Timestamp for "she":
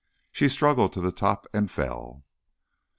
0.31-0.49